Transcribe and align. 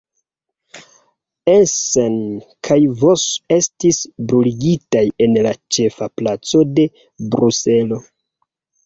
Essen 1.51 2.15
kaj 2.67 2.77
Vos 3.01 3.25
estis 3.57 3.99
bruligitaj 4.31 5.03
en 5.27 5.37
la 5.49 5.53
ĉefa 5.77 6.09
placo 6.23 6.63
de 6.81 6.87
Bruselo. 7.37 8.01